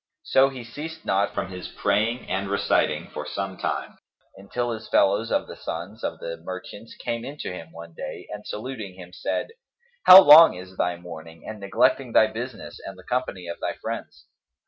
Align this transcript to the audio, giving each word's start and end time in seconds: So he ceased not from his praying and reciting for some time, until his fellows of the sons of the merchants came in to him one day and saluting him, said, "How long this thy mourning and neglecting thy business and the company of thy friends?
So 0.23 0.49
he 0.49 0.63
ceased 0.63 1.05
not 1.05 1.35
from 1.35 1.49
his 1.51 1.67
praying 1.67 2.27
and 2.27 2.49
reciting 2.49 3.11
for 3.13 3.23
some 3.27 3.55
time, 3.55 3.99
until 4.35 4.71
his 4.71 4.89
fellows 4.89 5.31
of 5.31 5.45
the 5.45 5.55
sons 5.55 6.03
of 6.03 6.17
the 6.17 6.37
merchants 6.37 6.95
came 6.95 7.23
in 7.23 7.37
to 7.37 7.53
him 7.53 7.71
one 7.71 7.93
day 7.93 8.27
and 8.33 8.43
saluting 8.43 8.95
him, 8.95 9.13
said, 9.13 9.49
"How 10.07 10.19
long 10.23 10.59
this 10.59 10.75
thy 10.75 10.95
mourning 10.97 11.45
and 11.47 11.59
neglecting 11.59 12.13
thy 12.13 12.25
business 12.25 12.79
and 12.83 12.97
the 12.97 13.03
company 13.03 13.45
of 13.47 13.59
thy 13.59 13.73
friends? 13.75 14.25